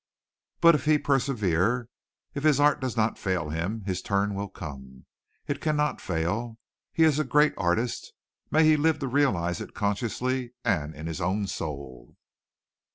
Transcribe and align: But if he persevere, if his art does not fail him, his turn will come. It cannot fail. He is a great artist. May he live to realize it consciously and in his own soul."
But 0.61 0.73
if 0.73 0.85
he 0.85 0.97
persevere, 0.97 1.87
if 2.33 2.41
his 2.41 2.59
art 2.59 2.81
does 2.81 2.97
not 2.97 3.19
fail 3.19 3.49
him, 3.49 3.81
his 3.85 4.01
turn 4.01 4.33
will 4.33 4.49
come. 4.49 5.05
It 5.47 5.61
cannot 5.61 6.01
fail. 6.01 6.57
He 6.91 7.03
is 7.03 7.19
a 7.19 7.23
great 7.23 7.53
artist. 7.55 8.11
May 8.49 8.63
he 8.63 8.77
live 8.77 8.97
to 9.01 9.07
realize 9.07 9.61
it 9.61 9.75
consciously 9.75 10.55
and 10.65 10.95
in 10.95 11.05
his 11.05 11.21
own 11.21 11.45
soul." 11.45 12.15